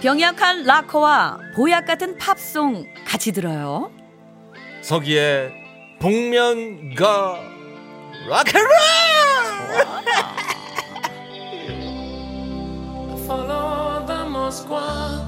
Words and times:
병약한 0.00 0.62
락커와 0.64 1.38
보약 1.54 1.86
같은 1.86 2.16
팝송 2.18 2.86
같이 3.06 3.32
들어요. 3.32 3.90
서기의 4.82 5.50
복면가 6.00 7.40
락앤롤 8.28 8.68
Follow 13.26 14.06
the 14.06 14.24
Moskwa 14.24 15.20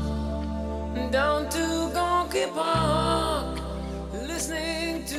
down 1.10 1.48
to 1.50 1.90
Gonky 1.92 2.46
Park. 2.54 3.59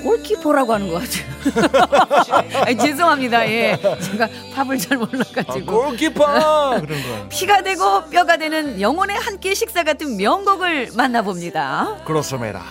골키퍼라고 0.03 0.73
하는 0.73 0.89
것 0.89 1.01
같아요. 1.03 2.61
아니, 2.65 2.77
죄송합니다. 2.77 3.47
예. 3.49 3.77
제가 4.01 4.27
팝을 4.55 4.77
잘 4.77 4.97
아, 4.97 4.99
몰라가지고. 5.05 5.65
골키퍼 5.65 6.23
그런 6.81 6.87
거 6.87 7.27
피가 7.29 7.61
되고 7.63 8.05
뼈가 8.09 8.37
되는 8.37 8.79
영혼의 8.79 9.17
한 9.17 9.39
끼 9.41 9.55
식사 9.55 9.83
같은 9.83 10.17
명곡을 10.17 10.89
만나봅니다. 10.95 12.01
그렇습니다. 12.05 12.61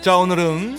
자 0.00 0.16
오늘은 0.16 0.76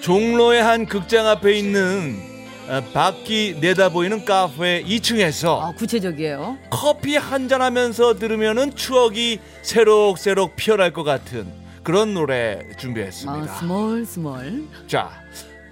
종로의 0.00 0.60
한 0.62 0.86
극장 0.86 1.26
앞에 1.28 1.52
있는 1.56 2.20
어, 2.68 2.82
밖이 2.92 3.58
내다보이는 3.60 4.24
카페 4.24 4.82
2층에서 4.84 5.60
아, 5.60 5.72
구체적이에요. 5.76 6.56
커피 6.70 7.16
한 7.16 7.48
잔 7.48 7.62
하면서 7.62 8.14
들으면은 8.18 8.74
추억이 8.74 9.38
새록새록 9.62 10.56
피어날 10.56 10.92
것 10.92 11.04
같은 11.04 11.46
그런 11.82 12.14
노래 12.14 12.60
아, 12.72 12.76
준비했습니다. 12.76 13.54
스멀스멀. 13.54 14.64
자, 14.86 15.10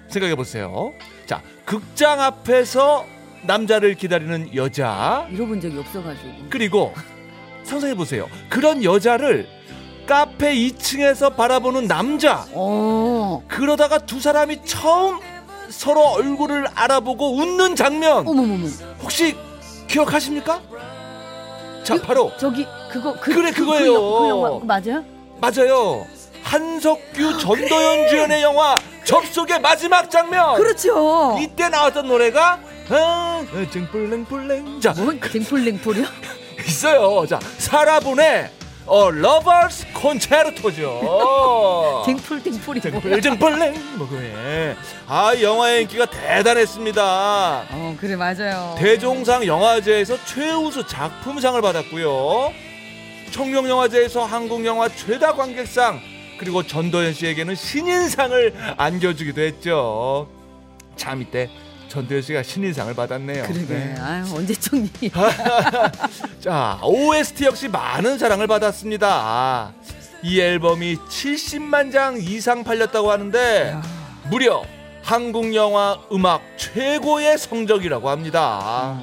생각해 0.09 0.35
보세요. 0.35 0.93
자, 1.27 1.43
극장 1.65 2.21
앞에서 2.21 3.05
남자를 3.43 3.95
기다리는 3.95 4.55
여자 4.55 5.27
잃어본 5.31 5.61
적이 5.61 5.79
없어가지고. 5.79 6.29
그리고 6.51 6.93
상상해 7.65 7.95
보세요. 7.95 8.27
그런 8.49 8.83
여자를 8.83 9.47
카페 10.07 10.55
2층에서 10.55 11.37
바라보는 11.37 11.87
남자. 11.87 12.47
어, 12.53 13.45
그러다가 13.47 13.99
두 13.99 14.21
사람이 14.21 14.65
처음 14.65 15.19
서로 15.69 16.01
얼굴을 16.01 16.67
알아보고 16.75 17.37
웃는 17.37 17.77
장면 17.77 18.27
어머머머. 18.27 18.67
혹시 19.03 19.37
기억하십니까? 19.87 20.63
자, 21.85 22.01
바로 22.01 22.33
저기 22.39 22.67
그거 22.91 23.13
그, 23.21 23.35
그래, 23.35 23.51
그, 23.51 23.61
그거예요. 23.61 23.93
그, 23.93 23.95
영- 23.95 24.19
그 24.23 24.29
영화 24.29 24.65
맞아요? 24.65 25.05
맞아요. 25.41 26.07
한석규 26.43 27.39
전도연 27.39 28.09
주연의 28.09 28.43
영화 28.43 28.77
접속의 29.05 29.61
마지막 29.61 30.11
장면. 30.11 30.57
그렇죠. 30.57 31.37
이때 31.41 31.69
나왔던 31.69 32.07
노래가 32.07 32.59
아, 32.91 33.45
증뿔랭뿔랭 33.71 34.81
자뭔 34.81 35.21
댕풀댕풀이요? 35.21 36.07
있어요 36.67 37.27
자 37.27 37.39
사라본의 37.59 38.51
어 38.87 39.11
러버스 39.11 39.87
콘체르토죠 39.93 41.01
뭐야? 41.03 42.03
증뿔증뿔랭 43.21 43.75
뭐 43.99 44.09
그래 44.09 44.75
아 45.07 45.35
영화의 45.39 45.83
인기가 45.83 46.07
대단했습니다 46.07 47.67
어 47.71 47.97
그래 48.01 48.17
맞아요. 48.17 48.75
대종상 48.79 49.45
영화제에서 49.45 50.17
최우수 50.25 50.87
작품상을 50.87 51.61
받았고요 51.61 52.53
청룡영화제에서 53.39 54.25
한국영화 54.25 54.89
최다 54.89 55.35
관객상 55.35 56.01
그리고 56.41 56.65
전도연 56.65 57.13
씨에게는 57.13 57.55
신인상을 57.55 58.75
안겨주기도 58.77 59.41
했죠 59.41 60.29
참 60.97 61.23
이때 61.23 61.49
전도연 61.87 62.21
씨가 62.21 62.43
신인상을 62.43 62.93
받았네요 62.95 63.45
그러게. 63.45 63.67
네. 63.67 63.95
아유 64.01 64.25
언제적 64.35 64.75
일이. 64.75 65.11
자, 66.41 66.81
OST 66.83 67.45
역시 67.45 67.69
많은 67.69 68.19
사랑을 68.19 68.47
받았습니다. 68.47 69.73
이 70.23 70.39
앨범이 70.41 70.97
70만 70.97 71.93
장 71.93 72.19
이상 72.21 72.63
팔렸다고 72.65 73.11
하는데 73.11 73.77
무려 74.29 74.65
한국 75.03 75.55
영화 75.55 75.99
음악 76.13 76.43
최고의 76.59 77.39
성적이라고 77.39 78.11
합니다. 78.11 79.01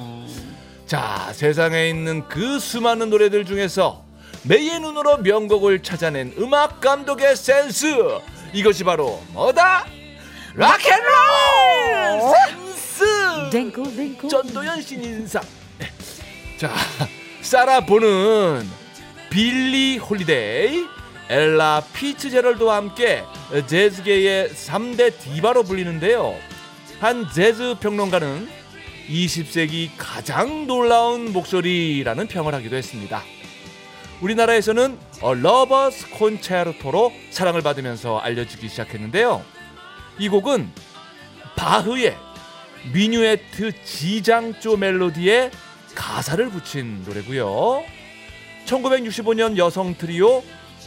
자, 0.86 1.30
세상에 1.32 1.88
있는 1.88 2.28
그 2.28 2.60
수많은 2.60 3.10
노래들 3.10 3.44
중에서 3.44 4.05
매의 4.48 4.78
눈으로 4.78 5.18
명곡을 5.18 5.82
찾아낸 5.82 6.32
음악 6.38 6.80
감독의 6.80 7.34
센스 7.34 7.86
이것이 8.52 8.84
바로 8.84 9.20
뭐다? 9.32 9.86
rock 10.54 10.74
and 10.74 10.90
roll 10.90 11.10
센스. 12.32 13.04
전도연 14.28 14.80
신인상. 14.82 15.42
네. 15.78 15.90
자, 16.58 16.72
사라 17.42 17.92
본은 17.92 18.66
빌리 19.30 19.98
홀리데이, 19.98 20.86
엘라 21.28 21.82
피츠제럴드와 21.92 22.76
함께 22.76 23.24
재즈계의 23.66 24.50
3대 24.50 25.18
디바로 25.18 25.64
불리는데요. 25.64 26.36
한 27.00 27.26
재즈 27.34 27.76
평론가는 27.80 28.48
20세기 29.08 29.90
가장 29.98 30.66
놀라운 30.66 31.32
목소리라는 31.32 32.28
평을 32.28 32.54
하기도 32.54 32.76
했습니다. 32.76 33.22
우리나라에서는 34.20 34.98
A 35.20 35.34
Lover's 35.34 36.10
Concerto로 36.10 37.12
사랑을 37.30 37.62
받으면서 37.62 38.18
알려지기 38.18 38.68
시작했는데요. 38.68 39.44
이 40.18 40.28
곡은 40.28 40.70
바흐의 41.56 42.16
미뉴에트 42.92 43.84
G장조 43.84 44.76
멜로디에 44.76 45.50
가사를 45.94 46.48
붙인 46.50 47.02
노래고요. 47.04 47.82
1965년 48.66 49.56
여성 49.56 49.96
트리오 49.96 50.42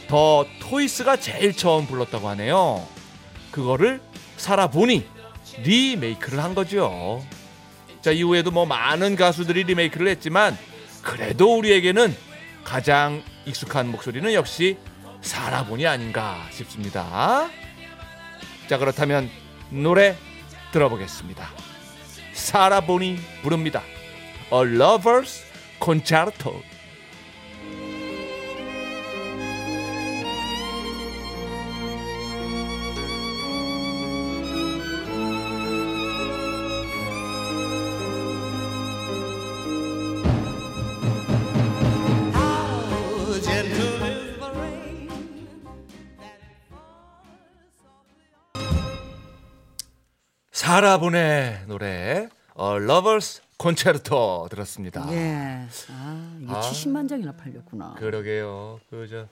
더 0.08 0.46
토이스가 0.60 1.16
제일 1.16 1.56
처음 1.56 1.86
불렀다고 1.86 2.28
하네요. 2.30 2.86
그거를 3.50 4.00
사라보니 4.36 5.06
리메이크를 5.62 6.42
한 6.42 6.54
거죠. 6.54 7.22
자 8.00 8.10
이후에도 8.10 8.50
뭐 8.50 8.66
많은 8.66 9.16
가수들이 9.16 9.64
리메이크를 9.64 10.08
했지만 10.08 10.56
그래도 11.02 11.56
우리에게는 11.58 12.14
가장 12.64 13.22
익숙한 13.46 13.88
목소리는 13.88 14.32
역시 14.34 14.78
사라보니 15.20 15.86
아닌가 15.86 16.46
싶습니다. 16.50 17.48
자 18.68 18.78
그렇다면 18.78 19.30
노래 19.70 20.16
들어보겠습니다. 20.72 21.48
사라보니 22.32 23.18
부릅니다. 23.42 23.82
A 24.52 24.60
Lover's 24.60 25.42
Concerto. 25.82 26.62
사라본의 50.70 51.64
노래 51.66 51.88
A 51.88 52.28
Lover's 52.56 53.40
Concerto 53.60 54.46
들었습니다. 54.48 55.04
예. 55.10 55.66
아 55.88 56.38
이게 56.40 56.52
아. 56.52 56.60
70만 56.60 57.08
장이나 57.08 57.32
팔렸구나. 57.32 57.94
그러게요. 57.98 58.78
그저 58.88 59.26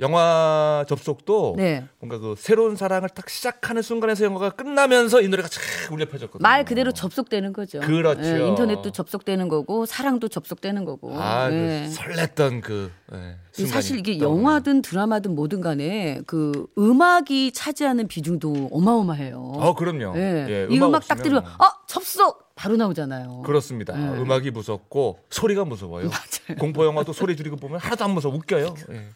영화 0.00 0.84
접속도 0.88 1.54
네. 1.56 1.84
뭔가 1.98 2.18
그 2.18 2.34
새로운 2.38 2.76
사랑을 2.76 3.08
딱 3.08 3.28
시작하는 3.28 3.82
순간에서 3.82 4.24
영화가 4.24 4.50
끝나면서 4.50 5.20
이 5.22 5.28
노래가 5.28 5.48
쫙 5.48 5.60
울려 5.92 6.06
퍼졌거든요. 6.06 6.40
말 6.40 6.64
그대로 6.64 6.92
접속되는 6.92 7.52
거죠. 7.52 7.80
그렇죠. 7.80 8.22
예, 8.22 8.46
인터넷도 8.46 8.92
접속되는 8.92 9.48
거고 9.48 9.86
사랑도 9.86 10.28
접속되는 10.28 10.84
거고. 10.84 11.20
아, 11.20 11.50
예. 11.50 11.86
그 11.88 11.92
설�랬던 11.94 12.60
그 12.60 12.92
예, 13.12 13.66
사실 13.66 13.98
이게. 13.98 14.20
영화든 14.20 14.82
드라마든 14.82 15.34
뭐든 15.34 15.60
간에 15.60 16.20
그 16.26 16.66
음악이 16.78 17.50
차지하는 17.52 18.06
비중도 18.06 18.68
어마어마해요. 18.70 19.36
어, 19.56 19.74
그럼요. 19.74 20.16
예. 20.16 20.46
예, 20.48 20.66
이 20.70 20.78
음악 20.78 21.08
딱 21.08 21.16
들으면 21.22 21.42
뭐. 21.42 21.66
어 21.66 21.72
접속 21.88 22.54
바로 22.54 22.76
나오잖아요. 22.76 23.42
그렇습니다. 23.44 23.94
예. 24.00 24.20
음악이 24.20 24.52
무섭고 24.52 25.24
소리가 25.30 25.64
무서워요. 25.64 26.08
공포 26.60 26.84
영화도 26.84 27.12
소리 27.12 27.36
줄이고 27.36 27.56
보면 27.56 27.80
하나도 27.80 28.04
안 28.04 28.12
무서워 28.12 28.34
웃겨요. 28.36 28.74
예. 28.92 29.08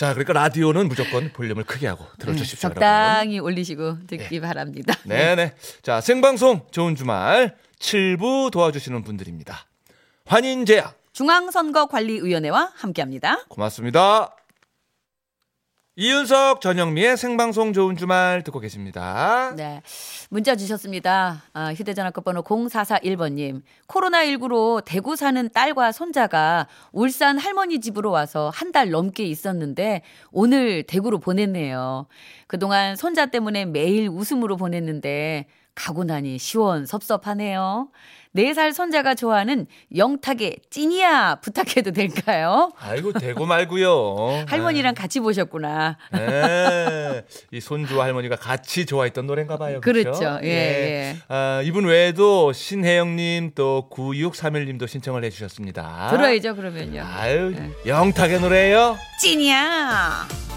자, 0.00 0.14
그러니까 0.14 0.32
라디오는 0.32 0.88
무조건 0.88 1.30
볼륨을 1.30 1.64
크게 1.64 1.86
하고 1.86 2.06
들어주십시오, 2.18 2.70
여러분. 2.70 2.80
네, 2.80 2.86
적당히 2.86 3.38
올리시고 3.38 4.06
듣기 4.06 4.40
바랍니다. 4.40 4.94
네네. 5.04 5.52
자, 5.82 6.00
생방송 6.00 6.62
좋은 6.70 6.96
주말 6.96 7.54
7부 7.78 8.50
도와주시는 8.50 9.04
분들입니다. 9.04 9.66
환인제약 10.24 10.98
중앙선거관리위원회와 11.12 12.72
함께합니다. 12.76 13.44
고맙습니다. 13.50 14.34
이윤석 15.96 16.60
전영미의 16.60 17.16
생방송 17.16 17.72
좋은 17.72 17.96
주말 17.96 18.42
듣고 18.44 18.60
계십니다. 18.60 19.52
네. 19.56 19.82
문자 20.30 20.54
주셨습니다. 20.54 21.42
아, 21.52 21.74
휴대전화 21.74 22.10
끝번호 22.12 22.42
0441번님. 22.42 23.60
코로나19로 23.88 24.82
대구 24.84 25.16
사는 25.16 25.50
딸과 25.50 25.90
손자가 25.92 26.68
울산 26.92 27.38
할머니 27.38 27.80
집으로 27.80 28.10
와서 28.12 28.50
한 28.54 28.70
달 28.70 28.90
넘게 28.90 29.24
있었는데 29.24 30.02
오늘 30.30 30.84
대구로 30.84 31.18
보냈네요. 31.18 32.06
그동안 32.46 32.94
손자 32.94 33.26
때문에 33.26 33.64
매일 33.64 34.08
웃음으로 34.08 34.56
보냈는데 34.56 35.46
가고 35.74 36.04
나니 36.04 36.38
시원섭섭하네요. 36.38 37.88
4살 38.36 38.72
손자가 38.72 39.16
좋아하는 39.16 39.66
영탁의 39.96 40.58
찐이야 40.70 41.40
부탁해도 41.42 41.90
될까요? 41.90 42.70
아이고 42.78 43.12
대고 43.12 43.44
말고요. 43.44 44.44
할머니랑 44.46 44.94
같이 44.94 45.18
보셨구나. 45.18 45.98
네. 46.12 47.24
이 47.50 47.60
손주와 47.60 48.04
할머니가 48.04 48.36
같이 48.36 48.86
좋아했던 48.86 49.26
노래인가 49.26 49.56
봐요. 49.56 49.80
그렇죠? 49.80 50.12
그렇죠. 50.12 50.38
예, 50.44 50.48
예. 50.48 51.16
아, 51.28 51.60
이분 51.64 51.86
외에도 51.86 52.52
신혜영 52.52 53.16
님 53.16 53.50
또 53.54 53.88
9631 53.90 54.66
님도 54.66 54.86
신청을 54.86 55.24
해 55.24 55.30
주셨습니다. 55.30 56.08
들어야죠 56.10 56.54
그러면요. 56.54 57.02
아유, 57.04 57.50
네. 57.50 57.70
영탁의 57.86 58.40
노래예요. 58.40 58.96
찐이야. 59.20 60.49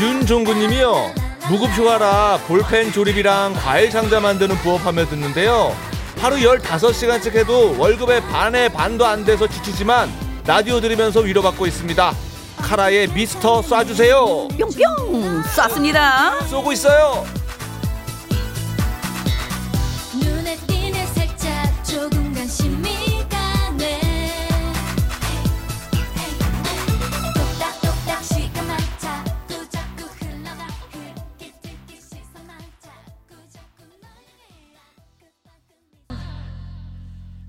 윤종구님이요. 0.00 1.14
무급휴가라 1.48 2.38
볼펜 2.48 2.90
조립이랑 2.90 3.54
과일 3.54 3.90
상자 3.90 4.18
만드는 4.18 4.56
부업하며 4.56 5.06
듣는데요. 5.06 5.74
하루 6.20 6.36
15시간씩 6.36 7.34
해도 7.34 7.78
월급의 7.78 8.22
반의 8.22 8.70
반도 8.70 9.04
안 9.06 9.24
돼서 9.24 9.46
지치지만 9.46 10.10
라디오 10.46 10.80
들으면서 10.80 11.20
위로받고 11.20 11.66
있습니다. 11.66 12.12
카라의 12.58 13.08
미스터 13.08 13.60
쏴주세요. 13.60 14.48
뿅뿅 14.58 15.42
쐈습니다. 15.44 16.46
쏘고 16.46 16.72
있어요. 16.72 17.24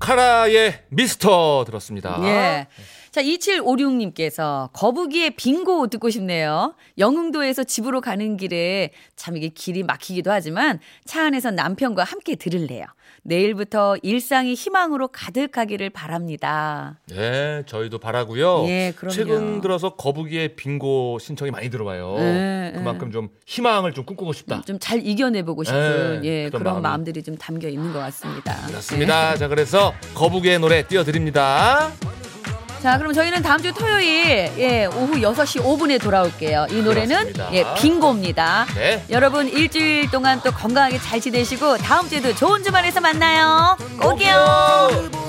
카라의 0.06 0.82
미스터 0.90 1.64
들었습니다. 1.66 2.20
예. 2.22 2.68
자, 3.16 3.24
2756님께서 3.24 4.70
거북이의 4.74 5.38
빙고 5.38 5.88
듣고 5.88 6.10
싶네요. 6.10 6.76
영흥도에서 6.98 7.64
집으로 7.64 8.02
가는 8.02 8.36
길에 8.36 8.92
참 9.16 9.38
이게 9.38 9.48
길이 9.48 9.84
막히기도 9.84 10.32
하지만 10.32 10.82
차 11.06 11.24
안에서 11.24 11.52
남편과 11.52 12.04
함께 12.04 12.36
들을래요. 12.36 12.84
내일부터 13.24 13.96
일상이 14.04 14.54
희망으로 14.54 15.08
가득하기를 15.08 15.92
바랍니다. 15.92 17.00
네, 17.08 17.64
저희도 17.68 18.00
바라고요. 18.00 18.66
예, 18.68 18.92
그럼요. 18.94 19.16
최근 19.16 19.62
들어서 19.62 19.96
거북이의 19.96 20.58
빙고 20.58 21.20
신청이 21.20 21.52
많이 21.52 21.70
들어와요. 21.70 22.18
예, 22.20 22.74
그만큼 22.76 23.14
좀 23.14 23.30
희망을 23.46 23.94
좀 23.94 24.04
꿈꾸고 24.06 24.34
싶다. 24.34 24.62
좀 24.64 24.78
잘 24.78 25.00
이겨내보고 25.08 25.64
싶은 25.64 26.22
예, 26.26 26.28
예, 26.28 26.50
그런 26.50 26.60
그런 26.60 26.64
마음이. 26.74 26.82
마음 26.84 27.04
들이 27.06 27.24
좀 27.24 27.38
담겨 27.38 27.70
있는 27.70 27.94
것 27.94 28.00
같습니다. 28.00 28.68
그렇습니다. 28.68 29.38
자, 29.38 29.48
그래서 29.48 29.94
거북이의 30.16 30.60
노래 30.60 30.86
띄워드립니다. 30.86 31.94
자, 32.86 33.00
그럼 33.00 33.14
저희는 33.14 33.42
다음 33.42 33.64
주 33.64 33.74
토요일 33.74 34.52
예, 34.60 34.86
오후 34.86 35.14
6시 35.16 35.64
5분에 35.64 36.00
돌아올게요. 36.00 36.68
이 36.70 36.84
노래는 36.84 37.34
그렇습니다. 37.34 37.50
예, 37.52 37.66
빙고입니다. 37.82 38.68
네. 38.76 39.04
여러분 39.10 39.48
일주일 39.48 40.12
동안 40.12 40.40
또 40.44 40.52
건강하게 40.52 41.00
잘 41.00 41.20
지내시고 41.20 41.78
다음 41.78 42.08
주에도 42.08 42.36
좋은 42.36 42.62
주말에서 42.62 43.02
만나요. 43.02 43.76
꼭이요. 44.00 45.25